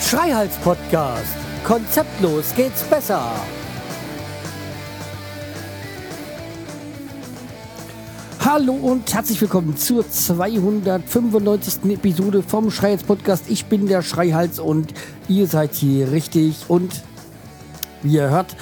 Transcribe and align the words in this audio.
Schreihals 0.00 0.56
Podcast. 0.56 1.36
Konzeptlos 1.64 2.52
geht's 2.56 2.82
besser. 2.82 3.30
Hallo 8.44 8.72
und 8.72 9.14
herzlich 9.14 9.40
willkommen 9.40 9.76
zur 9.76 10.08
295. 10.08 11.92
Episode 11.92 12.42
vom 12.42 12.72
Schreihals 12.72 13.04
Podcast. 13.04 13.44
Ich 13.48 13.66
bin 13.66 13.86
der 13.86 14.02
Schreihals 14.02 14.58
und 14.58 14.92
ihr 15.28 15.46
seid 15.46 15.74
hier 15.74 16.10
richtig 16.10 16.64
und 16.66 17.02
wie 18.02 18.14
ihr 18.16 18.28
hört, 18.28 18.56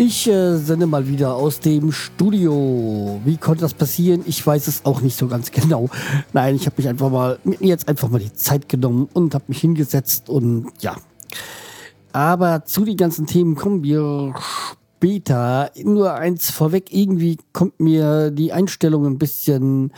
ich 0.00 0.26
äh, 0.28 0.56
sende 0.56 0.86
mal 0.86 1.06
wieder 1.08 1.34
aus 1.34 1.60
dem 1.60 1.92
Studio. 1.92 3.20
Wie 3.26 3.36
konnte 3.36 3.60
das 3.60 3.74
passieren? 3.74 4.22
Ich 4.24 4.46
weiß 4.46 4.66
es 4.66 4.86
auch 4.86 5.02
nicht 5.02 5.14
so 5.14 5.28
ganz 5.28 5.50
genau. 5.50 5.90
Nein, 6.32 6.56
ich 6.56 6.64
habe 6.64 6.76
mich 6.78 6.88
einfach 6.88 7.10
mal 7.10 7.38
mir 7.44 7.58
jetzt 7.60 7.86
einfach 7.86 8.08
mal 8.08 8.18
die 8.18 8.32
Zeit 8.32 8.66
genommen 8.70 9.10
und 9.12 9.34
habe 9.34 9.44
mich 9.48 9.60
hingesetzt 9.60 10.30
und 10.30 10.72
ja. 10.80 10.96
Aber 12.14 12.64
zu 12.64 12.86
den 12.86 12.96
ganzen 12.96 13.26
Themen 13.26 13.56
kommen 13.56 13.82
wir 13.82 14.34
später. 14.96 15.70
Nur 15.84 16.14
eins 16.14 16.50
vorweg, 16.50 16.86
irgendwie 16.90 17.36
kommt 17.52 17.78
mir 17.78 18.30
die 18.30 18.54
Einstellung 18.54 19.04
ein 19.04 19.18
bisschen 19.18 19.92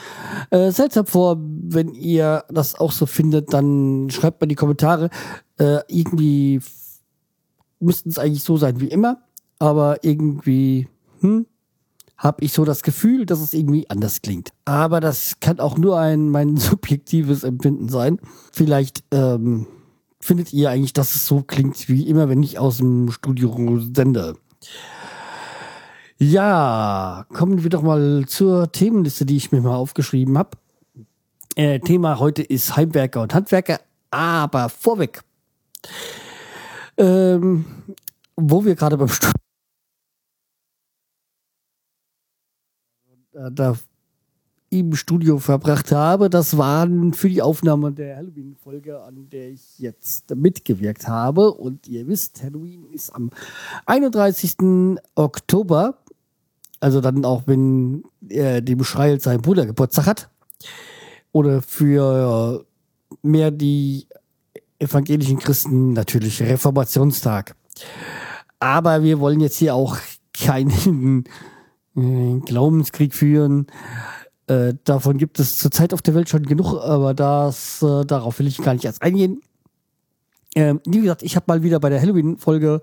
äh, 0.51 0.73
seltsam 0.73 1.07
vor. 1.07 1.37
Wenn 1.39 1.95
ihr 1.95 2.43
das 2.49 2.75
auch 2.75 2.91
so 2.91 3.07
findet, 3.07 3.53
dann 3.53 4.11
schreibt 4.11 4.41
mal 4.41 4.47
in 4.47 4.49
die 4.49 4.57
Kommentare. 4.57 5.11
Äh, 5.59 5.79
irgendwie 5.87 6.61
müssten 7.79 8.09
es 8.09 8.19
eigentlich 8.19 8.43
so 8.43 8.57
sein 8.57 8.81
wie 8.81 8.89
immer 8.89 9.23
aber 9.63 10.03
irgendwie 10.03 10.89
hm, 11.21 11.47
habe 12.17 12.43
ich 12.43 12.53
so 12.53 12.65
das 12.65 12.83
Gefühl, 12.83 13.27
dass 13.27 13.41
es 13.41 13.55
irgendwie 13.55 13.89
anders 13.89 14.21
klingt. 14.21 14.51
Aber 14.65 14.99
das 14.99 15.39
kann 15.39 15.61
auch 15.61 15.79
nur 15.79 16.01
ein 16.01 16.31
mein 16.31 16.57
subjektives 16.57 17.45
Empfinden 17.45 17.89
sein. 17.89 18.19
Vielleicht 18.51 19.05
ähm, 19.13 19.69
findet 20.19 20.53
ihr 20.53 20.69
eigentlich, 20.69 20.95
dass 20.95 21.15
es 21.15 21.27
so 21.27 21.43
klingt 21.43 21.89
wie 21.89 22.09
immer, 22.09 22.29
wenn 22.29 22.43
ich 22.43 22.59
aus 22.59 22.79
dem 22.79 23.13
Studio 23.13 23.79
sende. 23.95 24.37
Ja, 26.19 27.25
kommen 27.33 27.63
wir 27.63 27.71
doch 27.71 27.83
mal 27.83 28.25
zur 28.27 28.73
Themenliste, 28.73 29.27
die 29.27 29.37
ich 29.37 29.53
mir 29.53 29.61
mal 29.61 29.77
aufgeschrieben 29.77 30.39
habe. 30.39 30.59
Äh, 31.55 31.79
Thema 31.79 32.19
heute 32.19 32.43
ist 32.43 32.75
Heimwerker 32.75 33.23
und 33.23 33.33
Handwerker, 33.33 33.79
aber 34.11 34.69
vorweg. 34.69 35.23
Ähm, 36.97 37.65
wo 38.35 38.65
wir 38.65 38.75
gerade 38.75 38.97
beim 38.97 39.09
Studio 39.09 39.42
da 43.51 43.77
im 44.73 44.95
Studio 44.95 45.39
verbracht 45.39 45.93
habe. 45.93 46.31
Das 46.31 46.57
waren 46.57 47.13
für 47.13 47.29
die 47.29 47.43
Aufnahme 47.43 47.93
der 47.93 48.17
Halloween-Folge, 48.17 49.03
an 49.03 49.29
der 49.31 49.51
ich 49.51 49.79
jetzt 49.79 50.35
mitgewirkt 50.35 51.07
habe. 51.09 51.53
Und 51.53 51.87
ihr 51.89 52.07
wisst, 52.07 52.43
Halloween 52.43 52.87
ist 52.91 53.11
am 53.11 53.31
31. 53.85 54.57
Oktober. 55.15 55.99
Also 56.81 57.03
dann 57.03 57.25
auch, 57.27 57.43
wenn 57.47 58.03
äh, 58.29 58.63
dem 58.63 58.83
Schreil 58.83 59.21
sein 59.21 59.43
Bruder 59.43 59.67
Geburtstag 59.67 60.07
hat. 60.07 60.31
Oder 61.33 61.61
für 61.61 62.65
mehr 63.21 63.51
die 63.51 64.07
evangelischen 64.79 65.39
Christen 65.39 65.93
natürlich 65.93 66.43
Reformationstag. 66.43 67.55
Aber 68.59 69.03
wir 69.03 69.21
wollen 69.21 69.41
jetzt 69.41 69.59
hier 69.59 69.75
auch 69.75 69.99
keinen 70.33 71.25
äh, 71.27 71.52
Glaubenskrieg 71.95 73.15
führen. 73.15 73.67
Äh, 74.47 74.75
davon 74.85 75.19
gibt 75.19 75.39
es 75.39 75.59
zurzeit 75.59 75.95
auf 75.95 76.03
der 76.03 76.15
Welt 76.15 76.29
schon 76.29 76.45
genug, 76.45 76.75
aber 76.75 77.15
das, 77.15 77.83
äh, 77.83 78.05
darauf 78.05 78.39
will 78.39 78.47
ich 78.47 78.59
gar 78.59 78.75
nicht 78.75 78.85
erst 78.85 79.03
eingehen. 79.03 79.41
Ähm, 80.55 80.81
wie 80.87 81.01
gesagt, 81.01 81.23
ich 81.23 81.37
habe 81.37 81.47
mal 81.49 81.63
wieder 81.63 81.81
bei 81.81 81.89
der 81.89 82.01
Halloween-Folge 82.01 82.83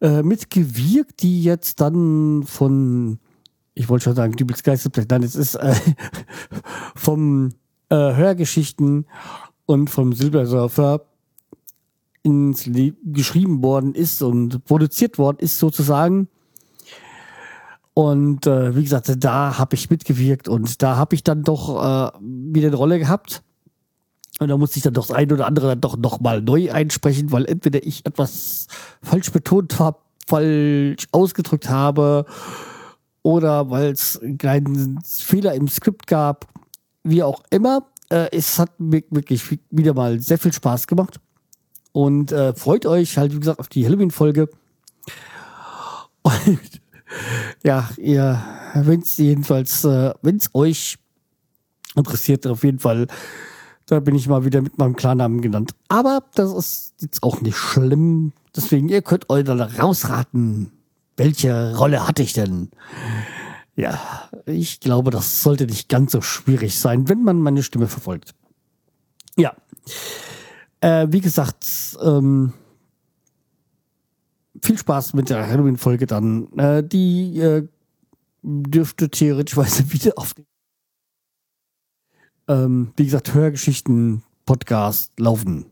äh, 0.00 0.22
mitgewirkt, 0.22 1.22
die 1.22 1.42
jetzt 1.42 1.80
dann 1.80 2.44
von, 2.44 3.18
ich 3.74 3.88
wollte 3.88 4.04
schon 4.04 4.16
sagen, 4.16 4.34
Dübels 4.34 4.62
Geisterblech, 4.62 5.06
nein, 5.08 5.22
es 5.22 5.36
ist 5.36 5.54
äh, 5.56 5.74
vom 6.96 7.50
äh, 7.88 7.96
Hörgeschichten 7.96 9.06
und 9.66 9.90
vom 9.90 10.12
Silbersurfer 10.12 11.02
ins 12.22 12.66
Le 12.66 12.94
geschrieben 13.04 13.62
worden 13.62 13.94
ist 13.94 14.22
und 14.22 14.64
produziert 14.64 15.18
worden 15.18 15.38
ist 15.40 15.58
sozusagen. 15.58 16.28
Und 17.98 18.46
äh, 18.46 18.76
wie 18.76 18.84
gesagt, 18.84 19.12
da 19.18 19.58
habe 19.58 19.74
ich 19.74 19.90
mitgewirkt 19.90 20.48
und 20.48 20.84
da 20.84 20.94
habe 20.94 21.16
ich 21.16 21.24
dann 21.24 21.42
doch 21.42 21.70
äh, 21.82 22.12
wieder 22.20 22.68
eine 22.68 22.76
Rolle 22.76 23.00
gehabt. 23.00 23.42
Und 24.38 24.46
da 24.46 24.56
musste 24.56 24.76
ich 24.76 24.84
dann 24.84 24.94
doch 24.94 25.08
das 25.08 25.16
eine 25.16 25.34
oder 25.34 25.48
andere 25.48 25.66
dann 25.66 25.80
doch 25.80 25.96
nochmal 25.96 26.40
neu 26.40 26.70
einsprechen, 26.70 27.32
weil 27.32 27.44
entweder 27.46 27.84
ich 27.84 28.06
etwas 28.06 28.68
falsch 29.02 29.32
betont 29.32 29.80
habe, 29.80 29.98
falsch 30.28 31.08
ausgedrückt 31.10 31.70
habe 31.70 32.24
oder 33.22 33.68
weil 33.68 33.90
es 33.90 34.16
einen 34.16 34.38
kleinen 34.38 35.00
Fehler 35.02 35.54
im 35.54 35.66
Skript 35.66 36.06
gab, 36.06 36.46
wie 37.02 37.24
auch 37.24 37.42
immer. 37.50 37.88
Äh, 38.10 38.28
es 38.30 38.60
hat 38.60 38.78
mir 38.78 39.02
wirklich 39.10 39.58
wieder 39.70 39.92
mal 39.92 40.20
sehr 40.20 40.38
viel 40.38 40.52
Spaß 40.52 40.86
gemacht. 40.86 41.18
Und 41.90 42.30
äh, 42.30 42.54
freut 42.54 42.86
euch 42.86 43.18
halt, 43.18 43.34
wie 43.34 43.40
gesagt, 43.40 43.58
auf 43.58 43.66
die 43.66 43.84
Halloween-Folge. 43.84 44.48
Ja, 47.64 47.88
ihr, 47.96 48.42
wenn 48.74 49.00
es 49.00 49.16
jedenfalls, 49.16 49.84
äh, 49.84 50.12
wenn 50.22 50.36
es 50.36 50.50
euch 50.54 50.98
interessiert, 51.94 52.46
auf 52.46 52.64
jeden 52.64 52.78
Fall, 52.78 53.06
da 53.86 54.00
bin 54.00 54.14
ich 54.14 54.28
mal 54.28 54.44
wieder 54.44 54.60
mit 54.60 54.78
meinem 54.78 54.96
Klarnamen 54.96 55.40
genannt. 55.40 55.72
Aber 55.88 56.22
das 56.34 56.52
ist 56.52 56.94
jetzt 57.00 57.22
auch 57.22 57.40
nicht 57.40 57.56
schlimm. 57.56 58.32
Deswegen, 58.54 58.88
ihr 58.88 59.02
könnt 59.02 59.30
euch 59.30 59.44
dann 59.44 59.60
rausraten, 59.60 60.72
welche 61.16 61.76
Rolle 61.76 62.06
hatte 62.06 62.22
ich 62.22 62.32
denn? 62.32 62.70
Ja, 63.76 64.28
ich 64.46 64.80
glaube, 64.80 65.10
das 65.10 65.42
sollte 65.42 65.66
nicht 65.66 65.88
ganz 65.88 66.12
so 66.12 66.20
schwierig 66.20 66.78
sein, 66.78 67.08
wenn 67.08 67.22
man 67.22 67.40
meine 67.40 67.62
Stimme 67.62 67.86
verfolgt. 67.86 68.34
Ja. 69.36 69.54
Äh, 70.80 71.06
wie 71.10 71.20
gesagt, 71.20 71.66
ähm, 72.02 72.52
viel 74.62 74.78
Spaß 74.78 75.14
mit 75.14 75.30
der 75.30 75.48
Halloween-Folge 75.48 76.06
dann. 76.06 76.52
Äh, 76.58 76.84
die 76.84 77.38
äh, 77.38 77.66
dürfte 78.42 79.08
theoretisch 79.10 79.56
wieder 79.92 80.12
auf 80.16 80.34
den, 80.34 80.46
ähm, 82.48 82.92
wie 82.96 83.04
gesagt, 83.04 83.34
Hörgeschichten-Podcast 83.34 85.12
laufen. 85.18 85.66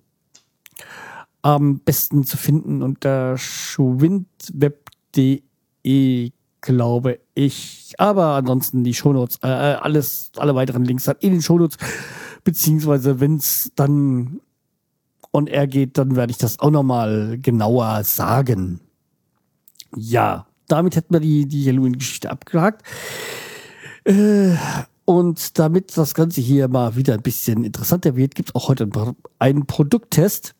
Am 1.42 1.80
besten 1.80 2.22
zu 2.24 2.36
finden 2.36 2.82
unter 2.82 3.38
schwindweb.de, 3.38 6.32
glaube 6.60 7.20
ich. 7.34 7.94
Aber 7.98 8.34
ansonsten 8.34 8.84
die 8.84 8.94
Shownotes, 8.94 9.38
äh, 9.42 9.48
äh 9.48 9.74
alles, 9.76 10.30
alle 10.36 10.54
weiteren 10.54 10.84
Links 10.84 11.04
dann 11.04 11.16
in 11.20 11.32
den 11.32 11.42
Shownotes. 11.42 11.78
Beziehungsweise, 12.42 13.20
wenn 13.20 13.36
es 13.36 13.70
dann 13.74 14.40
on 15.36 15.46
air 15.46 15.66
geht, 15.66 15.98
dann 15.98 16.16
werde 16.16 16.30
ich 16.30 16.38
das 16.38 16.58
auch 16.58 16.70
nochmal 16.70 17.38
genauer 17.40 18.02
sagen. 18.04 18.80
Ja, 19.94 20.46
damit 20.68 20.96
hätten 20.96 21.14
wir 21.14 21.20
die, 21.20 21.46
die 21.46 21.68
Halloween-Geschichte 21.68 22.30
abgehakt. 22.30 22.82
Äh, 24.04 24.54
und 25.04 25.58
damit 25.58 25.96
das 25.96 26.14
Ganze 26.14 26.40
hier 26.40 26.68
mal 26.68 26.96
wieder 26.96 27.14
ein 27.14 27.22
bisschen 27.22 27.64
interessanter 27.64 28.16
wird, 28.16 28.34
gibt 28.34 28.48
es 28.48 28.54
auch 28.54 28.68
heute 28.68 28.88
einen 29.38 29.66
Produkttest. 29.66 30.54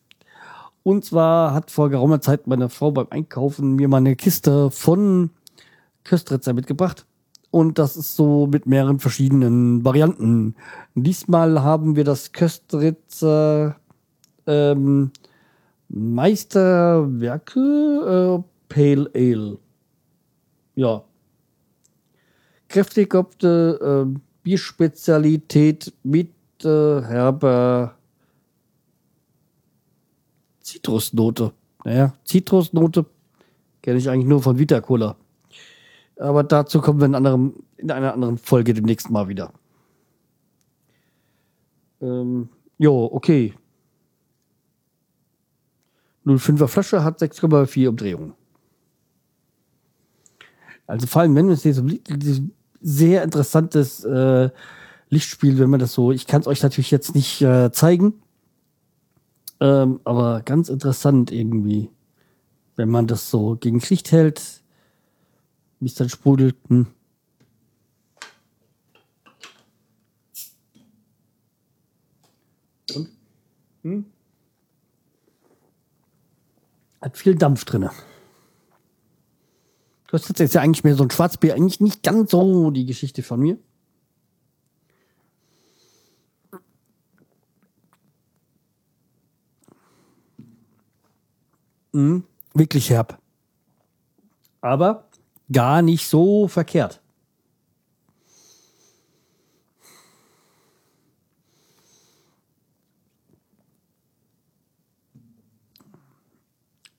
Und 0.83 1.03
zwar 1.03 1.53
hat 1.53 1.69
vor 1.69 1.89
geraumer 1.89 2.21
Zeit 2.21 2.47
meine 2.47 2.69
Frau 2.69 2.91
beim 2.91 3.07
Einkaufen 3.09 3.75
mir 3.75 3.89
mal 3.89 3.97
eine 3.97 4.15
Kiste 4.15 4.71
von 4.71 5.31
Köstritzer 6.05 6.53
mitgebracht. 6.53 7.05
Und 7.51 7.79
das 7.79 7.97
ist 7.97 8.15
so 8.15 8.47
mit 8.47 8.65
mehreren 8.67 8.99
verschiedenen 8.99 9.83
Varianten. 9.83 10.55
Diesmal 10.95 11.61
haben 11.61 11.95
wir 11.95 12.03
das 12.03 12.31
Köstritzer 12.31 13.75
ähm, 14.47 15.11
Meisterwerke 15.89 17.59
äh, 17.59 18.43
Pale 18.67 19.09
Ale. 19.13 19.57
Ja. 20.75 21.03
Kräftig 22.67 23.13
äh, 23.13 24.05
Bierspezialität 24.43 25.93
mit 26.03 26.33
äh, 26.63 27.01
herber 27.01 27.95
Zitrusnote. 30.61 31.53
Naja, 31.85 32.13
Zitrusnote 32.25 33.05
kenne 33.81 33.99
ich 33.99 34.09
eigentlich 34.09 34.27
nur 34.27 34.41
von 34.41 34.59
Vita 34.59 34.81
Cola. 34.81 35.15
Aber 36.17 36.43
dazu 36.43 36.81
kommen 36.81 36.99
wir 36.99 37.05
in, 37.05 37.15
anderem, 37.15 37.53
in 37.77 37.91
einer 37.91 38.13
anderen 38.13 38.37
Folge 38.37 38.73
demnächst 38.73 39.09
mal 39.09 39.29
wieder. 39.29 39.53
Ähm, 42.01 42.49
jo, 42.77 43.09
okay. 43.11 43.53
05er 46.27 46.67
Flasche 46.67 47.03
hat 47.03 47.21
6,4 47.21 47.87
Umdrehungen. 47.87 48.33
Also 50.85 51.07
vor 51.07 51.21
allem, 51.21 51.35
wenn 51.35 51.49
es 51.49 51.63
hier 51.63 51.73
so 51.73 51.85
sehr 52.81 53.23
interessantes 53.23 54.03
äh, 54.03 54.49
Lichtspiel, 55.09 55.57
wenn 55.59 55.69
man 55.69 55.79
das 55.79 55.93
so, 55.93 56.11
ich 56.11 56.27
kann 56.27 56.41
es 56.41 56.47
euch 56.47 56.63
natürlich 56.63 56.91
jetzt 56.91 57.15
nicht 57.15 57.41
äh, 57.41 57.71
zeigen, 57.71 58.13
ähm, 59.59 59.99
aber 60.03 60.41
ganz 60.43 60.69
interessant 60.69 61.31
irgendwie, 61.31 61.89
wenn 62.75 62.89
man 62.89 63.07
das 63.07 63.29
so 63.29 63.55
gegen 63.55 63.79
Licht 63.79 64.11
hält, 64.11 64.61
wie 65.79 65.87
es 65.87 65.95
dann 65.95 66.09
sprudelt. 66.09 66.55
Hm. 66.67 66.87
Und? 72.95 73.09
Hm? 73.83 74.05
Hat 77.01 77.17
viel 77.17 77.35
Dampf 77.35 77.65
drin. 77.65 77.89
Das 80.09 80.29
ist 80.29 80.39
jetzt 80.39 80.55
ja 80.55 80.61
eigentlich 80.61 80.83
mehr 80.83 80.95
so 80.95 81.03
ein 81.03 81.11
Schwarzbier, 81.11 81.55
eigentlich 81.55 81.81
nicht 81.81 82.01
ganz 82.01 82.31
so 82.31 82.71
die 82.71 82.85
Geschichte 82.85 83.23
von 83.23 83.39
mir. 83.39 83.57
Mhm, 91.91 92.23
wirklich 92.53 92.89
herb. 92.89 93.19
Aber 94.61 95.09
gar 95.51 95.81
nicht 95.81 96.07
so 96.07 96.47
verkehrt. 96.47 97.01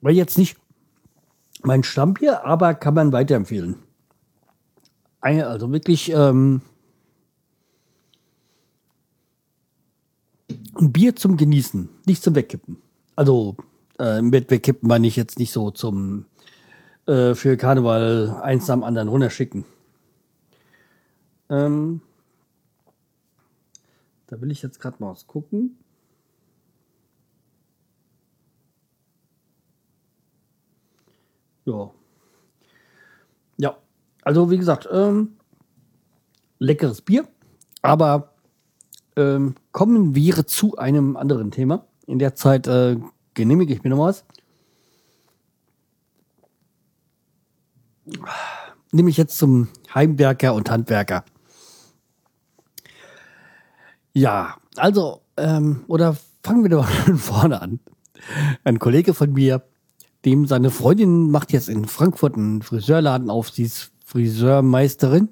War 0.00 0.12
jetzt 0.12 0.38
nicht 0.38 0.56
mein 1.62 1.82
Stammbier, 1.82 2.44
aber 2.44 2.74
kann 2.74 2.94
man 2.94 3.12
weiterempfehlen. 3.12 3.76
Also 5.20 5.70
wirklich 5.72 6.10
ähm, 6.12 6.62
ein 10.76 10.92
Bier 10.92 11.16
zum 11.16 11.36
Genießen, 11.36 11.88
nicht 12.06 12.22
zum 12.22 12.34
Wegkippen. 12.34 12.76
Also 13.16 13.56
äh, 13.98 14.22
Bett 14.22 14.50
wegkippen 14.50 14.88
meine 14.88 15.06
ich 15.06 15.16
jetzt 15.16 15.38
nicht 15.38 15.52
so 15.52 15.70
zum 15.70 16.26
äh, 17.06 17.34
für 17.34 17.56
Karneval 17.56 18.40
eins 18.42 18.70
am 18.70 18.84
anderen 18.84 19.08
runterschicken. 19.08 19.64
Ähm, 21.50 22.00
da 24.28 24.40
will 24.40 24.50
ich 24.50 24.62
jetzt 24.62 24.80
gerade 24.80 24.96
mal 25.00 25.10
was 25.10 25.26
gucken. 25.26 25.78
Ja. 31.68 31.90
Ja, 33.58 33.76
also 34.22 34.50
wie 34.50 34.56
gesagt, 34.56 34.88
ähm, 34.90 35.36
leckeres 36.58 37.02
Bier, 37.02 37.28
aber 37.82 38.32
ähm, 39.16 39.54
kommen 39.72 40.14
wir 40.14 40.46
zu 40.46 40.78
einem 40.78 41.16
anderen 41.18 41.50
Thema. 41.50 41.84
In 42.06 42.18
der 42.18 42.34
Zeit 42.34 42.66
äh, 42.68 42.96
genehmige 43.34 43.74
ich 43.74 43.82
mir 43.82 43.90
noch 43.90 43.98
was. 43.98 44.24
Nehme 48.90 49.10
ich 49.10 49.18
jetzt 49.18 49.36
zum 49.36 49.68
Heimwerker 49.94 50.54
und 50.54 50.70
Handwerker. 50.70 51.24
Ja, 54.14 54.56
also, 54.76 55.20
ähm, 55.36 55.84
oder 55.86 56.16
fangen 56.42 56.62
wir 56.62 56.70
doch 56.70 56.88
von 56.88 57.18
vorne 57.18 57.60
an. 57.60 57.80
Ein 58.64 58.78
Kollege 58.78 59.12
von 59.12 59.34
mir 59.34 59.62
dem 60.24 60.46
seine 60.46 60.70
Freundin 60.70 61.30
macht 61.30 61.52
jetzt 61.52 61.68
in 61.68 61.86
Frankfurt 61.86 62.34
einen 62.34 62.62
Friseurladen 62.62 63.30
auf. 63.30 63.50
Sie 63.50 63.62
ist 63.64 63.92
Friseurmeisterin. 64.04 65.28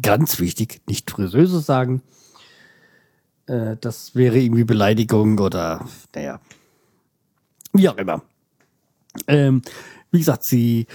Ganz 0.00 0.38
wichtig, 0.40 0.82
nicht 0.86 1.10
Friseuse 1.10 1.60
sagen. 1.60 2.02
Äh, 3.46 3.76
das 3.80 4.14
wäre 4.14 4.38
irgendwie 4.38 4.64
Beleidigung 4.64 5.38
oder, 5.38 5.86
naja, 6.14 6.40
wie 7.72 7.88
auch 7.88 7.96
immer. 7.96 8.22
Ähm, 9.26 9.62
wie 10.10 10.18
gesagt, 10.18 10.44
sie, 10.44 10.86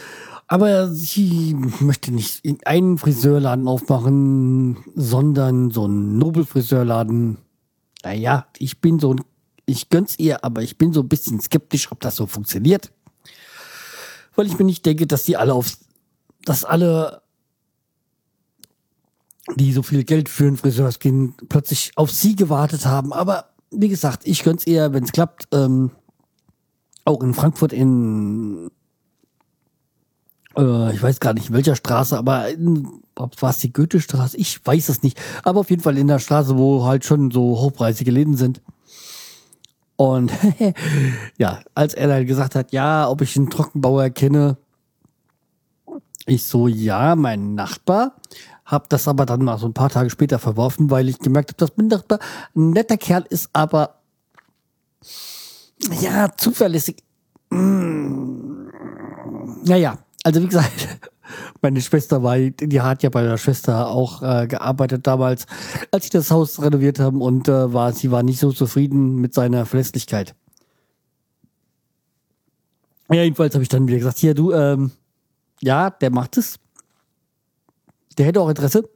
aber 0.48 0.88
sie 0.90 1.56
möchte 1.80 2.12
nicht 2.14 2.42
einen 2.66 2.98
Friseurladen 2.98 3.68
aufmachen, 3.68 4.78
sondern 4.96 5.72
so 5.72 5.86
einen 5.86 6.18
Nobelfriseurladen. 6.18 7.38
Naja, 8.04 8.48
ich 8.58 8.80
bin 8.80 9.00
so 9.00 9.14
ein 9.14 9.22
ich 9.70 9.90
gönn's 9.90 10.18
ihr, 10.18 10.44
aber 10.44 10.62
ich 10.62 10.78
bin 10.78 10.94
so 10.94 11.02
ein 11.02 11.10
bisschen 11.10 11.40
skeptisch, 11.40 11.92
ob 11.92 12.00
das 12.00 12.16
so 12.16 12.26
funktioniert. 12.26 12.92
Weil 14.36 14.48
ich 14.48 14.58
mir 14.58 14.66
nicht 14.66 14.86
denke, 14.86 15.08
dass 15.08 15.24
die 15.24 15.38
alle 15.38 15.54
auf, 15.54 15.78
dass 16.46 16.64
alle, 16.64 17.22
die 19.56 19.74
so 19.74 19.84
viel 19.84 20.04
Geld 20.04 20.30
für 20.30 20.48
einen 20.48 20.58
Friseur 20.58 20.90
gehen, 21.00 21.36
plötzlich 21.50 21.92
auf 21.96 22.12
sie 22.12 22.36
gewartet 22.36 22.86
haben. 22.86 23.14
Aber 23.14 23.50
wie 23.72 23.90
gesagt, 23.90 24.22
ich 24.26 24.44
gönn's 24.44 24.66
ihr, 24.66 24.94
wenn 24.94 25.04
es 25.04 25.12
klappt. 25.12 25.48
Ähm, 25.52 25.92
auch 27.06 27.22
in 27.24 27.34
Frankfurt 27.34 27.74
in, 27.74 28.70
äh, 30.56 30.94
ich 30.94 31.02
weiß 31.02 31.20
gar 31.20 31.34
nicht 31.34 31.50
in 31.50 31.56
welcher 31.56 31.76
Straße, 31.76 32.18
aber 32.18 32.50
in, 32.50 32.88
war 33.16 33.50
es 33.50 33.58
die 33.58 33.74
Goethestraße? 33.74 34.38
Ich 34.38 34.66
weiß 34.66 34.90
es 34.90 35.04
nicht. 35.04 35.20
Aber 35.44 35.60
auf 35.62 35.70
jeden 35.70 35.82
Fall 35.82 35.98
in 35.98 36.08
der 36.08 36.20
Straße, 36.20 36.58
wo 36.58 36.86
halt 36.86 37.06
schon 37.06 37.32
so 37.32 37.60
hochpreisige 37.60 38.12
Läden 38.12 38.38
sind. 38.38 38.62
Und 40.00 40.32
ja, 41.38 41.60
als 41.76 41.94
er 41.94 42.08
dann 42.08 42.26
gesagt 42.26 42.56
hat, 42.56 42.72
ja, 42.72 43.10
ob 43.10 43.20
ich 43.20 43.36
einen 43.36 43.50
Trockenbauer 43.50 44.10
kenne, 44.12 44.56
ich 46.26 46.46
so, 46.46 46.70
ja, 46.70 47.18
mein 47.18 47.54
Nachbar. 47.54 48.16
Hab 48.64 48.88
das 48.88 49.10
aber 49.10 49.26
dann 49.26 49.44
mal 49.44 49.58
so 49.58 49.66
ein 49.66 49.74
paar 49.74 49.90
Tage 49.90 50.10
später 50.10 50.40
verworfen, 50.40 50.90
weil 50.90 51.10
ich 51.10 51.20
gemerkt 51.20 51.50
habe, 51.50 51.58
dass 51.58 51.76
mein 51.76 51.88
Nachbar 51.88 52.20
ein 52.56 52.70
netter 52.70 52.96
Kerl 52.96 53.26
ist, 53.30 53.50
aber 53.52 53.96
ja, 56.00 56.30
zuverlässig. 56.38 57.04
Mm, 57.50 58.70
naja, 59.66 59.98
also 60.24 60.42
wie 60.42 60.48
gesagt, 60.48 60.72
meine 61.62 61.82
Schwester 61.82 62.24
war, 62.24 62.38
die 62.38 62.82
hat 62.82 63.04
ja 63.04 63.10
bei 63.10 63.24
der 63.24 63.38
Schwester 63.38 63.88
auch 63.88 64.22
äh, 64.22 64.48
gearbeitet 64.48 65.08
damals, 65.08 65.46
als 65.92 66.06
sie 66.06 66.10
das 66.10 66.32
Haus 66.32 66.62
renoviert 66.62 67.00
haben 67.00 67.22
und 67.22 67.48
äh, 67.48 67.74
war, 67.74 67.94
sie 67.94 68.12
war 68.12 68.24
nicht 68.24 68.40
so 68.40 68.52
zufrieden 68.52 69.16
mit 69.16 69.34
seiner 69.34 69.66
Verlässlichkeit. 69.66 70.36
Ja, 73.12 73.24
jedenfalls 73.24 73.56
habe 73.56 73.64
ich 73.64 73.70
dann 73.70 73.88
wieder 73.88 73.98
gesagt, 73.98 74.20
hier 74.20 74.36
du, 74.36 74.52
ähm, 74.52 74.92
ja, 75.62 75.90
der 75.90 76.12
macht 76.12 76.38
es. 76.38 76.60
Der 78.18 78.26
hätte 78.26 78.42
auch 78.42 78.50
Interesse. 78.50 78.88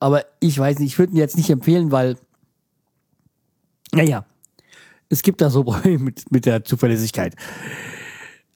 Aber 0.00 0.24
ich 0.40 0.58
weiß 0.58 0.78
nicht, 0.78 0.92
ich 0.92 0.98
würde 0.98 1.12
ihn 1.12 1.18
jetzt 1.18 1.36
nicht 1.36 1.50
empfehlen, 1.50 1.90
weil, 1.90 2.16
naja, 3.92 4.26
es 5.08 5.22
gibt 5.22 5.40
da 5.40 5.50
so 5.50 5.64
Probleme 5.64 5.98
mit, 5.98 6.30
mit 6.30 6.46
der 6.46 6.64
Zuverlässigkeit. 6.64 7.34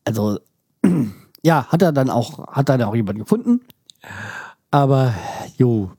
Also, 0.05 0.41
ja, 1.43 1.67
hat 1.67 1.83
er 1.83 1.93
dann 1.93 2.11
auch, 2.11 2.47
hat 2.49 2.69
dann 2.69 2.83
auch 2.83 2.95
jemand 2.95 3.19
gefunden. 3.19 3.61
Aber, 4.71 5.15
jo, 5.57 5.91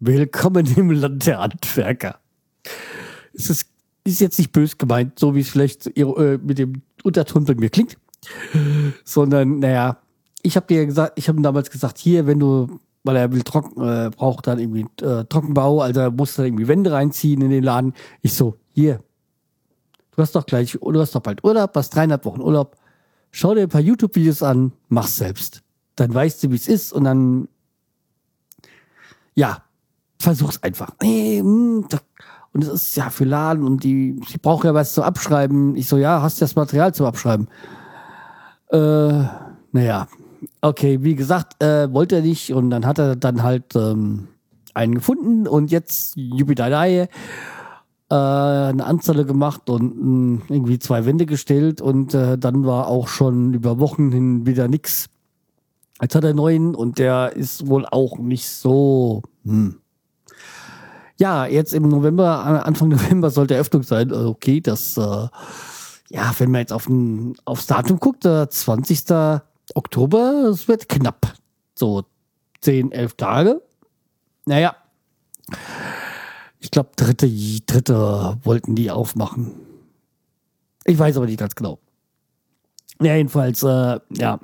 willkommen 0.00 0.66
im 0.76 0.90
Land 0.90 1.26
der 1.26 1.40
Handwerker. 1.40 2.18
Es 3.34 3.50
ist, 3.50 3.68
ist 4.04 4.20
jetzt 4.20 4.38
nicht 4.38 4.52
bös 4.52 4.78
gemeint, 4.78 5.18
so 5.18 5.34
wie 5.34 5.40
es 5.40 5.48
vielleicht 5.48 5.86
äh, 5.96 6.38
mit 6.42 6.58
dem 6.58 6.82
Unterton 7.02 7.44
bei 7.44 7.54
mir 7.54 7.70
klingt, 7.70 7.96
sondern, 9.04 9.58
naja, 9.58 9.98
ich 10.42 10.56
habe 10.56 10.66
dir 10.66 10.84
gesagt, 10.86 11.12
ich 11.16 11.28
habe 11.28 11.40
damals 11.40 11.70
gesagt, 11.70 11.98
hier, 11.98 12.26
wenn 12.26 12.38
du, 12.38 12.80
weil 13.04 13.16
er 13.16 13.32
will 13.32 13.42
trocken, 13.42 13.82
äh, 13.82 14.10
braucht 14.10 14.46
dann 14.46 14.58
irgendwie 14.58 14.86
äh, 15.04 15.24
Trockenbau, 15.24 15.80
also 15.80 16.00
er 16.00 16.10
muss 16.10 16.34
da 16.34 16.44
irgendwie 16.44 16.68
Wände 16.68 16.92
reinziehen 16.92 17.42
in 17.42 17.50
den 17.50 17.64
Laden. 17.64 17.94
Ich 18.20 18.34
so, 18.34 18.56
hier, 18.72 19.00
du 20.14 20.22
hast 20.22 20.34
doch 20.34 20.46
gleich, 20.46 20.72
du 20.72 21.00
hast 21.00 21.14
doch 21.14 21.20
bald 21.22 21.42
Urlaub, 21.42 21.74
hast 21.74 21.90
dreieinhalb 21.94 22.24
Wochen 22.24 22.40
Urlaub 22.40 22.76
schau 23.32 23.54
dir 23.54 23.62
ein 23.62 23.68
paar 23.68 23.80
YouTube-Videos 23.80 24.42
an, 24.42 24.72
mach's 24.88 25.16
selbst. 25.16 25.62
Dann 25.96 26.14
weißt 26.14 26.44
du, 26.44 26.50
wie 26.50 26.56
es 26.56 26.68
ist 26.68 26.92
und 26.92 27.04
dann, 27.04 27.48
ja, 29.34 29.62
versuch's 30.20 30.62
einfach. 30.62 30.92
Nee, 31.02 31.40
hm, 31.40 31.86
und 32.52 32.62
es 32.62 32.68
ist 32.68 32.96
ja 32.96 33.10
für 33.10 33.24
Laden 33.24 33.64
und 33.64 33.82
die, 33.82 34.20
sie 34.28 34.38
brauchen 34.38 34.66
ja 34.66 34.74
was 34.74 34.92
zum 34.92 35.04
Abschreiben. 35.04 35.74
Ich 35.74 35.88
so, 35.88 35.96
ja, 35.96 36.22
hast 36.22 36.40
du 36.40 36.44
das 36.44 36.54
Material 36.54 36.94
zum 36.94 37.06
Abschreiben? 37.06 37.48
Äh, 38.70 39.24
naja, 39.72 40.06
okay, 40.60 41.02
wie 41.02 41.14
gesagt, 41.14 41.62
äh, 41.62 41.92
wollte 41.92 42.16
er 42.16 42.22
nicht 42.22 42.52
und 42.52 42.70
dann 42.70 42.86
hat 42.86 42.98
er 42.98 43.16
dann 43.16 43.42
halt 43.42 43.74
ähm, 43.74 44.28
einen 44.74 44.96
gefunden 44.96 45.48
und 45.48 45.70
jetzt 45.70 46.14
Jupiter 46.16 46.68
äh, 48.12 48.14
eine 48.14 48.84
Anzahl 48.84 49.24
gemacht 49.24 49.70
und 49.70 49.96
mh, 49.96 50.02
hm, 50.02 50.42
irgendwie 50.48 50.78
zwei 50.78 51.06
Wände 51.06 51.24
gestellt 51.24 51.80
und 51.80 52.12
äh, 52.12 52.36
dann 52.36 52.66
war 52.66 52.88
auch 52.88 53.08
schon 53.08 53.54
über 53.54 53.78
Wochen 53.78 54.12
hin 54.12 54.44
wieder 54.44 54.68
nix. 54.68 55.06
Jetzt 56.00 56.14
hat 56.14 56.24
er 56.24 56.34
neuen 56.34 56.74
und 56.74 56.98
der 56.98 57.34
ist 57.34 57.68
wohl 57.68 57.86
auch 57.86 58.18
nicht 58.18 58.50
so. 58.50 59.22
Hm. 59.46 59.78
Ja, 61.16 61.46
jetzt 61.46 61.72
im 61.72 61.88
November, 61.88 62.66
Anfang 62.66 62.88
November 62.90 63.30
sollte 63.30 63.54
Eröffnung 63.54 63.82
sein. 63.82 64.10
Äh, 64.10 64.14
okay, 64.14 64.60
das, 64.60 64.98
äh, 64.98 65.28
ja, 66.10 66.34
wenn 66.36 66.50
man 66.50 66.60
jetzt 66.60 66.72
auf 66.74 66.88
ein, 66.90 67.34
aufs 67.46 67.66
Datum 67.66 67.98
guckt, 67.98 68.26
der 68.26 68.50
20. 68.50 69.04
Oktober, 69.74 70.50
es 70.50 70.68
wird 70.68 70.86
knapp. 70.90 71.32
So 71.74 72.02
10, 72.60 72.92
11 72.92 73.14
Tage. 73.14 73.62
Naja, 74.44 74.76
ich 76.62 76.70
glaube, 76.70 76.90
dritte, 76.96 77.28
dritte 77.66 78.38
wollten 78.44 78.76
die 78.76 78.90
aufmachen. 78.90 79.50
Ich 80.84 80.98
weiß 80.98 81.16
aber 81.16 81.26
nicht 81.26 81.38
ganz 81.38 81.54
genau. 81.56 81.78
Ja, 83.00 83.16
jedenfalls, 83.16 83.62
äh, 83.64 83.98
ja. 84.10 84.38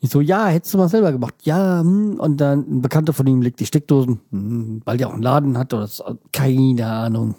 Ich 0.00 0.10
so, 0.10 0.20
ja, 0.20 0.48
hättest 0.48 0.74
du 0.74 0.78
mal 0.78 0.88
selber 0.88 1.12
gemacht. 1.12 1.34
Ja, 1.44 1.80
hm. 1.80 2.18
und 2.18 2.38
dann 2.38 2.60
ein 2.68 2.82
Bekannter 2.82 3.12
von 3.12 3.26
ihm 3.28 3.42
legt 3.42 3.60
die 3.60 3.66
Steckdosen, 3.66 4.20
hm, 4.30 4.82
weil 4.84 4.96
der 4.98 5.08
auch 5.08 5.14
einen 5.14 5.22
Laden 5.22 5.56
hat 5.56 5.72
oder 5.72 5.86
so, 5.86 6.18
keine 6.32 6.86
Ahnung. 6.86 7.36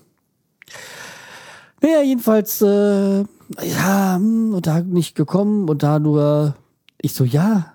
Naja, 1.82 2.02
jedenfalls, 2.02 2.62
äh, 2.62 3.20
ja, 3.62 4.16
hm, 4.16 4.54
und 4.54 4.66
da 4.66 4.80
nicht 4.82 5.16
gekommen 5.16 5.70
und 5.70 5.84
da 5.84 6.00
nur, 6.00 6.56
ich 7.02 7.14
so, 7.14 7.26
ja, 7.26 7.74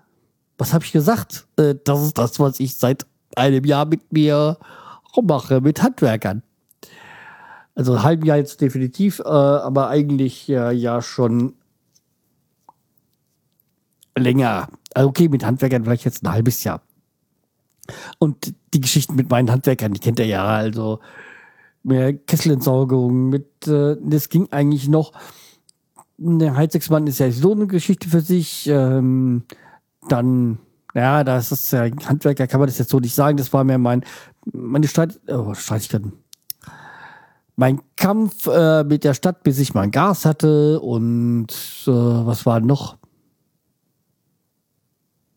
was 0.56 0.72
habe 0.72 0.84
ich 0.84 0.92
gesagt? 0.92 1.46
Äh, 1.56 1.74
das 1.84 2.02
ist 2.02 2.16
das, 2.16 2.40
was 2.40 2.58
ich 2.58 2.76
seit 2.76 3.06
einem 3.36 3.64
Jahr 3.64 3.84
mit 3.84 4.12
mir 4.12 4.56
mache, 5.20 5.60
mit 5.60 5.82
Handwerkern. 5.82 6.42
Also 7.74 7.94
ein 7.94 8.02
halben 8.02 8.24
Jahr 8.24 8.38
jetzt 8.38 8.60
definitiv, 8.60 9.18
äh, 9.20 9.28
aber 9.28 9.88
eigentlich 9.88 10.48
ja, 10.48 10.70
ja 10.70 11.02
schon 11.02 11.54
länger. 14.16 14.68
Also 14.94 15.08
okay, 15.08 15.28
mit 15.28 15.44
Handwerkern 15.44 15.84
vielleicht 15.84 16.04
jetzt 16.04 16.22
ein 16.24 16.32
halbes 16.32 16.64
Jahr. 16.64 16.82
Und 18.18 18.54
die 18.72 18.80
Geschichten 18.80 19.14
mit 19.16 19.30
meinen 19.30 19.50
Handwerkern, 19.50 19.92
die 19.92 20.00
kennt 20.00 20.18
ihr 20.18 20.26
ja, 20.26 20.44
also 20.46 21.00
mit 21.82 22.26
Kesselentsorgung, 22.26 23.28
mit, 23.28 23.66
äh, 23.66 23.96
das 24.00 24.28
ging 24.28 24.48
eigentlich 24.52 24.88
noch. 24.88 25.12
Der 26.18 26.56
Heizungsmann 26.56 27.06
ist 27.06 27.18
ja 27.18 27.30
so 27.32 27.52
eine 27.52 27.66
Geschichte 27.66 28.08
für 28.08 28.20
sich. 28.20 28.68
Ähm, 28.68 29.44
dann, 30.08 30.58
ja, 30.94 31.24
das 31.24 31.52
ist 31.52 31.72
ja 31.72 31.84
Handwerker, 32.04 32.46
kann 32.46 32.60
man 32.60 32.68
das 32.68 32.78
jetzt 32.78 32.90
so 32.90 33.00
nicht 33.00 33.14
sagen. 33.14 33.36
Das 33.36 33.52
war 33.52 33.64
mir 33.64 33.78
mein, 33.78 34.04
meine 34.52 34.86
Streit, 34.88 35.20
oh, 35.28 35.54
Streitigkeiten. 35.54 36.12
Mein 37.56 37.80
Kampf 37.96 38.46
äh, 38.46 38.84
mit 38.84 39.04
der 39.04 39.14
Stadt, 39.14 39.42
bis 39.42 39.58
ich 39.58 39.74
mein 39.74 39.90
Gas 39.90 40.24
hatte 40.24 40.80
und 40.80 41.48
äh, 41.86 41.90
was 41.90 42.46
war 42.46 42.60
noch? 42.60 42.96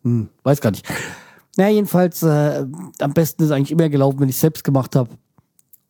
Hm, 0.02 0.28
weiß 0.42 0.60
gar 0.60 0.70
nicht. 0.70 0.86
Na, 1.56 1.68
jedenfalls, 1.68 2.22
äh, 2.22 2.66
am 3.00 3.14
besten 3.14 3.42
ist 3.42 3.50
eigentlich 3.50 3.72
immer 3.72 3.88
gelaufen, 3.88 4.20
wenn 4.20 4.28
ich 4.28 4.36
selbst 4.36 4.62
gemacht 4.62 4.94
habe. 4.94 5.10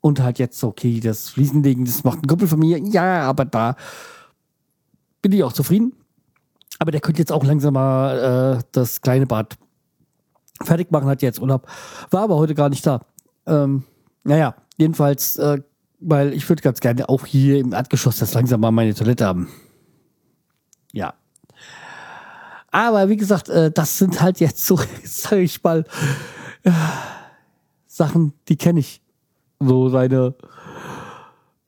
Und 0.00 0.20
halt 0.20 0.38
jetzt, 0.38 0.62
okay, 0.62 1.00
das 1.00 1.28
Fliesenlegen, 1.30 1.84
das 1.84 2.04
macht 2.04 2.18
ein 2.18 2.26
Kumpel 2.28 2.46
von 2.46 2.60
mir. 2.60 2.78
Ja, 2.78 3.22
aber 3.22 3.44
da 3.44 3.74
bin 5.22 5.32
ich 5.32 5.42
auch 5.42 5.52
zufrieden. 5.52 5.92
Aber 6.78 6.90
der 6.90 7.00
könnte 7.00 7.20
jetzt 7.20 7.32
auch 7.32 7.44
langsam 7.44 7.74
mal 7.74 8.58
äh, 8.58 8.62
das 8.72 9.00
kleine 9.00 9.26
Bad 9.26 9.56
fertig 10.62 10.90
machen, 10.90 11.08
hat 11.08 11.22
jetzt 11.22 11.40
Urlaub. 11.40 11.66
War 12.10 12.22
aber 12.22 12.36
heute 12.36 12.54
gar 12.54 12.68
nicht 12.68 12.86
da. 12.86 13.00
Ähm, 13.46 13.84
naja, 14.24 14.54
jedenfalls, 14.76 15.36
äh, 15.36 15.60
weil 16.00 16.32
ich 16.32 16.48
würde 16.48 16.62
ganz 16.62 16.80
gerne 16.80 17.08
auch 17.08 17.26
hier 17.26 17.58
im 17.58 17.72
Erdgeschoss 17.72 18.18
das 18.18 18.34
langsam 18.34 18.60
mal 18.60 18.70
meine 18.70 18.94
Toilette 18.94 19.26
haben. 19.26 19.48
Ja, 20.92 21.14
aber 22.76 23.08
wie 23.08 23.16
gesagt, 23.16 23.48
äh, 23.48 23.70
das 23.70 23.96
sind 23.96 24.20
halt 24.20 24.38
jetzt 24.38 24.66
so, 24.66 24.78
sag 25.02 25.38
ich 25.38 25.62
mal, 25.62 25.86
äh, 26.62 26.70
Sachen, 27.86 28.34
die 28.48 28.56
kenne 28.56 28.80
ich. 28.80 29.00
So 29.58 29.88
seine, 29.88 30.34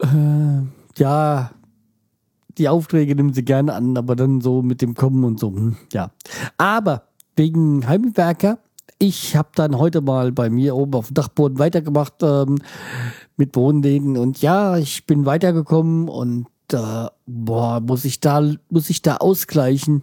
äh, 0.02 0.98
ja, 0.98 1.50
die 2.58 2.68
Aufträge 2.68 3.14
nehmen 3.14 3.32
sie 3.32 3.44
gerne 3.44 3.74
an, 3.74 3.96
aber 3.96 4.16
dann 4.16 4.40
so 4.40 4.62
mit 4.62 4.82
dem 4.82 4.94
Kommen 4.94 5.24
und 5.24 5.40
so, 5.40 5.48
hm, 5.50 5.76
ja. 5.92 6.10
Aber 6.56 7.04
wegen 7.36 7.86
Heimwerker, 7.86 8.58
ich 8.98 9.36
habe 9.36 9.50
dann 9.54 9.78
heute 9.78 10.00
mal 10.00 10.32
bei 10.32 10.50
mir 10.50 10.74
oben 10.74 10.94
auf 10.94 11.08
dem 11.08 11.14
Dachboden 11.14 11.58
weitergemacht 11.58 12.14
ähm, 12.22 12.58
mit 13.36 13.52
Bodenläden 13.52 14.16
und 14.16 14.42
ja, 14.42 14.76
ich 14.76 15.06
bin 15.06 15.24
weitergekommen 15.24 16.08
und 16.08 16.48
äh, 16.72 17.06
boah, 17.26 17.80
muss 17.80 18.04
ich 18.04 18.20
da, 18.20 18.54
muss 18.70 18.90
ich 18.90 19.02
da 19.02 19.18
ausgleichen. 19.18 20.02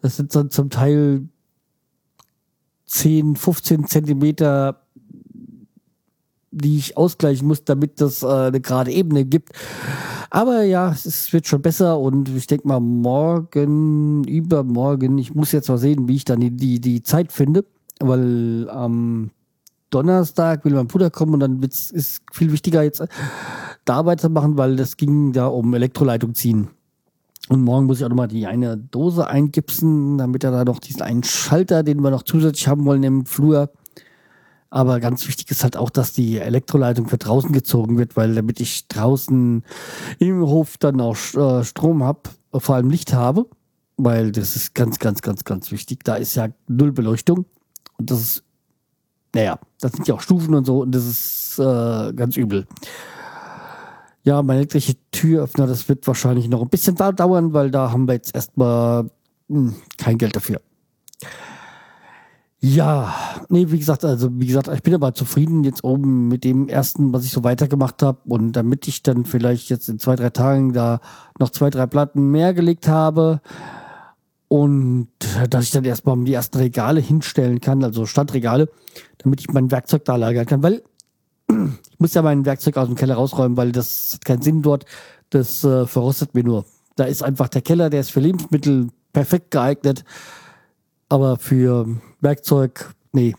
Das 0.00 0.16
sind 0.16 0.34
dann 0.36 0.50
zum 0.50 0.70
Teil 0.70 1.28
10, 2.86 3.34
15 3.34 3.86
Zentimeter, 3.86 4.85
die 6.56 6.78
ich 6.78 6.96
ausgleichen 6.96 7.46
muss, 7.46 7.64
damit 7.64 8.00
das 8.00 8.22
äh, 8.22 8.26
eine 8.26 8.60
gerade 8.60 8.90
Ebene 8.90 9.24
gibt. 9.24 9.52
Aber 10.30 10.62
ja, 10.62 10.90
es 10.90 11.32
wird 11.32 11.46
schon 11.46 11.62
besser 11.62 11.98
und 11.98 12.28
ich 12.28 12.46
denke 12.46 12.66
mal 12.66 12.80
morgen, 12.80 14.24
übermorgen, 14.24 15.18
ich 15.18 15.34
muss 15.34 15.52
jetzt 15.52 15.68
mal 15.68 15.78
sehen, 15.78 16.08
wie 16.08 16.16
ich 16.16 16.24
dann 16.24 16.40
die, 16.40 16.50
die, 16.50 16.80
die 16.80 17.02
Zeit 17.02 17.32
finde, 17.32 17.64
weil 18.00 18.68
am 18.70 19.30
Donnerstag 19.90 20.64
will 20.64 20.74
mein 20.74 20.88
Bruder 20.88 21.10
kommen 21.10 21.34
und 21.34 21.40
dann 21.40 21.62
ist 21.62 21.92
es 21.92 22.20
viel 22.32 22.52
wichtiger 22.52 22.82
jetzt 22.82 23.04
da 23.84 24.04
weitermachen, 24.04 24.58
weil 24.58 24.76
das 24.76 24.96
ging 24.96 25.32
da 25.32 25.46
um 25.46 25.72
Elektroleitung 25.74 26.34
ziehen. 26.34 26.68
Und 27.48 27.62
morgen 27.62 27.86
muss 27.86 27.98
ich 27.98 28.04
auch 28.04 28.08
nochmal 28.08 28.28
die 28.28 28.46
eine 28.46 28.76
Dose 28.76 29.28
eingipsen, 29.28 30.18
damit 30.18 30.42
er 30.42 30.50
da 30.50 30.64
noch 30.64 30.80
diesen 30.80 31.02
einen 31.02 31.22
Schalter, 31.22 31.84
den 31.84 32.00
wir 32.00 32.10
noch 32.10 32.24
zusätzlich 32.24 32.66
haben 32.66 32.84
wollen 32.84 33.04
im 33.04 33.24
Flur. 33.24 33.70
Aber 34.76 35.00
ganz 35.00 35.26
wichtig 35.26 35.50
ist 35.50 35.64
halt 35.64 35.74
auch, 35.78 35.88
dass 35.88 36.12
die 36.12 36.38
Elektroleitung 36.38 37.08
für 37.08 37.16
draußen 37.16 37.50
gezogen 37.50 37.96
wird, 37.96 38.14
weil 38.14 38.34
damit 38.34 38.60
ich 38.60 38.86
draußen 38.88 39.64
im 40.18 40.40
Hof 40.42 40.76
dann 40.76 41.00
auch 41.00 41.16
äh, 41.34 41.64
Strom 41.64 42.02
habe, 42.02 42.28
vor 42.52 42.74
allem 42.74 42.90
Licht 42.90 43.14
habe, 43.14 43.46
weil 43.96 44.32
das 44.32 44.54
ist 44.54 44.74
ganz, 44.74 44.98
ganz, 44.98 45.22
ganz, 45.22 45.44
ganz 45.44 45.70
wichtig. 45.70 46.04
Da 46.04 46.16
ist 46.16 46.34
ja 46.34 46.48
null 46.68 46.92
Beleuchtung 46.92 47.46
und 47.96 48.10
das 48.10 48.20
ist, 48.20 48.44
naja, 49.34 49.58
das 49.80 49.92
sind 49.92 50.08
ja 50.08 50.14
auch 50.14 50.20
Stufen 50.20 50.54
und 50.54 50.66
so 50.66 50.82
und 50.82 50.94
das 50.94 51.06
ist 51.06 51.58
äh, 51.58 52.12
ganz 52.12 52.36
übel. 52.36 52.66
Ja, 54.24 54.42
mein 54.42 54.58
elektrischer 54.58 54.92
Türöffner, 55.10 55.66
das 55.66 55.88
wird 55.88 56.06
wahrscheinlich 56.06 56.50
noch 56.50 56.60
ein 56.60 56.68
bisschen 56.68 56.96
dauern, 56.96 57.54
weil 57.54 57.70
da 57.70 57.92
haben 57.92 58.06
wir 58.06 58.12
jetzt 58.12 58.34
erstmal 58.34 59.10
hm, 59.48 59.74
kein 59.96 60.18
Geld 60.18 60.36
dafür. 60.36 60.60
Ja, 62.68 63.14
nee, 63.48 63.66
wie 63.70 63.78
gesagt, 63.78 64.04
also 64.04 64.28
wie 64.40 64.46
gesagt, 64.48 64.66
ich 64.66 64.82
bin 64.82 64.92
aber 64.92 65.14
zufrieden 65.14 65.62
jetzt 65.62 65.84
oben 65.84 66.26
mit 66.26 66.42
dem 66.42 66.68
ersten, 66.68 67.12
was 67.12 67.24
ich 67.24 67.30
so 67.30 67.44
weitergemacht 67.44 68.02
habe. 68.02 68.18
Und 68.24 68.54
damit 68.54 68.88
ich 68.88 69.04
dann 69.04 69.24
vielleicht 69.24 69.70
jetzt 69.70 69.88
in 69.88 70.00
zwei, 70.00 70.16
drei 70.16 70.30
Tagen 70.30 70.72
da 70.72 71.00
noch 71.38 71.50
zwei, 71.50 71.70
drei 71.70 71.86
Platten 71.86 72.32
mehr 72.32 72.54
gelegt 72.54 72.88
habe 72.88 73.40
und 74.48 75.08
dass 75.48 75.62
ich 75.62 75.70
dann 75.70 75.84
erstmal 75.84 76.18
die 76.24 76.34
ersten 76.34 76.58
Regale 76.58 76.98
hinstellen 76.98 77.60
kann, 77.60 77.84
also 77.84 78.04
Standregale, 78.04 78.68
damit 79.18 79.40
ich 79.40 79.52
mein 79.52 79.70
Werkzeug 79.70 80.04
da 80.04 80.16
lagern 80.16 80.46
kann, 80.46 80.64
weil 80.64 80.82
ich 81.48 82.00
muss 82.00 82.14
ja 82.14 82.22
mein 82.22 82.44
Werkzeug 82.46 82.78
aus 82.78 82.88
dem 82.88 82.96
Keller 82.96 83.14
rausräumen, 83.14 83.56
weil 83.56 83.70
das 83.70 84.14
hat 84.14 84.24
keinen 84.24 84.42
Sinn 84.42 84.62
dort. 84.62 84.86
Das 85.30 85.62
äh, 85.62 85.86
verrostet 85.86 86.34
mir 86.34 86.42
nur. 86.42 86.64
Da 86.96 87.04
ist 87.04 87.22
einfach 87.22 87.46
der 87.46 87.62
Keller, 87.62 87.90
der 87.90 88.00
ist 88.00 88.10
für 88.10 88.20
Lebensmittel 88.20 88.88
perfekt 89.12 89.52
geeignet, 89.52 90.04
aber 91.08 91.38
für 91.38 91.86
Werkzeug, 92.20 92.94
nee, 93.12 93.34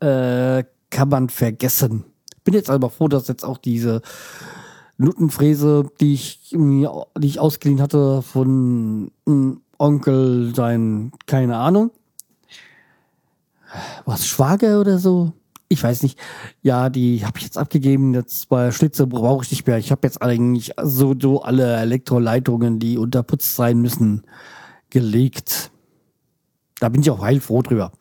äh, 0.00 0.64
kann 0.90 1.08
man 1.08 1.28
vergessen. 1.28 2.04
Bin 2.44 2.54
jetzt 2.54 2.70
aber 2.70 2.90
froh, 2.90 3.08
dass 3.08 3.28
jetzt 3.28 3.44
auch 3.44 3.58
diese 3.58 4.02
Nuttenfräse, 4.98 5.90
die 6.00 6.14
ich, 6.14 6.50
die 6.50 6.86
ich 7.26 7.40
ausgeliehen 7.40 7.82
hatte 7.82 8.22
von 8.22 9.10
Onkel, 9.78 10.54
sein, 10.54 11.12
keine 11.26 11.56
Ahnung, 11.56 11.90
was 14.04 14.26
Schwager 14.26 14.80
oder 14.80 14.98
so, 14.98 15.32
ich 15.68 15.82
weiß 15.82 16.02
nicht, 16.02 16.18
ja, 16.62 16.88
die 16.88 17.24
habe 17.24 17.38
ich 17.38 17.44
jetzt 17.44 17.58
abgegeben. 17.58 18.14
Jetzt 18.14 18.42
zwei 18.42 18.70
Schlitze 18.70 19.06
brauche 19.06 19.44
ich 19.44 19.50
nicht 19.50 19.66
mehr. 19.66 19.78
Ich 19.78 19.90
habe 19.90 20.06
jetzt 20.06 20.22
eigentlich 20.22 20.72
so, 20.82 21.14
so 21.20 21.42
alle 21.42 21.76
Elektroleitungen, 21.76 22.78
die 22.78 22.98
unterputzt 22.98 23.56
sein 23.56 23.80
müssen, 23.80 24.22
gelegt. 24.90 25.72
Da 26.80 26.88
bin 26.88 27.00
ich 27.00 27.10
auch 27.10 27.20
heilfroh 27.20 27.62
drüber. 27.62 27.92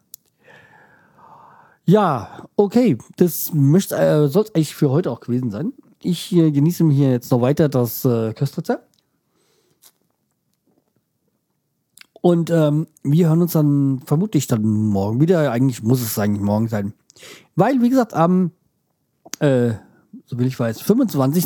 Ja, 1.85 2.47
okay, 2.55 2.97
das 3.17 3.53
möchte, 3.53 3.95
äh, 3.95 4.27
soll 4.27 4.43
es 4.43 4.55
eigentlich 4.55 4.75
für 4.75 4.89
heute 4.89 5.11
auch 5.11 5.19
gewesen 5.19 5.51
sein. 5.51 5.71
Ich 6.01 6.35
äh, 6.35 6.51
genieße 6.51 6.83
mir 6.83 6.93
hier 6.93 7.11
jetzt 7.11 7.31
noch 7.31 7.41
weiter 7.41 7.69
das 7.69 8.03
äh, 8.05 8.33
Köstritzer. 8.33 8.81
Und 12.21 12.49
ähm, 12.49 12.87
wir 13.03 13.27
hören 13.27 13.43
uns 13.43 13.51
dann 13.51 14.01
vermutlich 14.03 14.47
dann 14.47 14.63
morgen 14.63 15.21
wieder. 15.21 15.51
Eigentlich 15.51 15.83
muss 15.83 16.01
es 16.01 16.17
eigentlich 16.17 16.41
morgen 16.41 16.67
sein. 16.67 16.93
Weil, 17.55 17.83
wie 17.83 17.89
gesagt, 17.89 18.15
am, 18.15 18.49
äh, 19.37 19.73
so 20.25 20.39
will 20.39 20.47
ich 20.47 20.59
weiß, 20.59 20.81
25. 20.81 21.45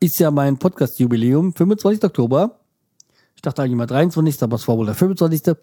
ist 0.00 0.18
ja 0.18 0.30
mein 0.30 0.56
Podcast-Jubiläum, 0.56 1.52
25. 1.52 2.04
Oktober. 2.04 2.60
Ich 3.34 3.42
dachte 3.42 3.62
eigentlich 3.62 3.76
mal 3.76 3.86
23. 3.86 4.42
aber 4.42 4.56
es 4.56 4.66
war 4.66 4.78
wohl 4.78 4.86
der 4.86 4.94
25. 4.94 5.56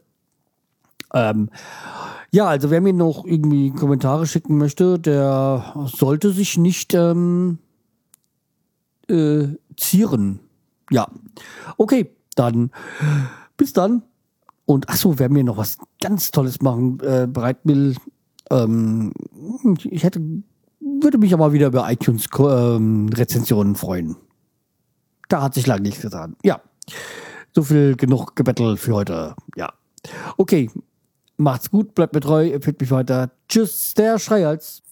Ähm, 1.14 1.50
ja, 2.32 2.48
also 2.48 2.72
wer 2.72 2.82
mir 2.82 2.94
noch 2.94 3.26
irgendwie 3.26 3.72
Kommentare 3.72 4.26
schicken 4.26 4.58
möchte, 4.58 5.00
der 5.00 5.74
sollte 5.86 6.32
sich 6.32 6.58
nicht 6.58 6.94
ähm, 6.94 7.60
äh, 9.08 9.48
zieren. 9.78 10.40
Ja. 10.90 11.08
Okay, 11.78 12.16
dann 12.36 12.72
bis 13.58 13.74
dann. 13.74 14.04
Und 14.66 14.90
ach 14.90 14.96
so, 14.96 15.20
wer 15.20 15.30
mir 15.30 15.44
noch 15.44 15.58
was 15.58 15.78
ganz 16.02 16.32
Tolles 16.32 16.62
machen 16.62 17.00
äh, 17.02 17.28
bereit 17.28 17.60
will, 17.66 17.96
ähm, 18.50 19.14
ich 19.84 20.04
hätte, 20.04 20.22
würde 20.80 21.18
mich 21.18 21.34
aber 21.34 21.54
wieder 21.54 21.68
über 21.68 21.92
iTunes 21.92 22.28
ähm, 22.40 23.76
freuen. 23.76 24.16
Da 25.30 25.42
hat 25.42 25.54
sich 25.54 25.68
lange 25.68 25.82
nichts 25.82 26.02
getan. 26.02 26.36
Ja, 26.44 26.62
so 27.54 27.64
viel 27.64 27.96
genug 27.96 28.36
gebettelt 28.36 28.80
für 28.80 28.94
heute. 28.94 29.36
Ja, 29.56 29.74
okay. 30.38 30.70
Macht's 31.38 31.72
gut, 31.72 31.96
bleibt 31.96 32.14
mir 32.14 32.20
treu, 32.20 32.52
empfiehlt 32.52 32.80
mich 32.80 32.92
weiter. 32.92 33.32
Tschüss, 33.50 33.96
der 33.96 34.20
Schreihals. 34.20 34.84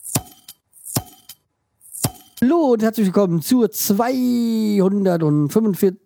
Hallo 2.42 2.72
und 2.74 2.82
herzlich 2.82 3.06
willkommen 3.06 3.44
zur 3.44 3.70
245, 3.70 6.00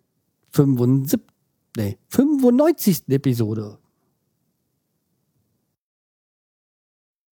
75, 0.52 1.20
nee, 1.78 1.96
95. 2.10 3.04
Episode 3.08 3.78